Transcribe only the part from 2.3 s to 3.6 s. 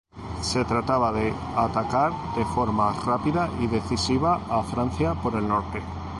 de forma rápida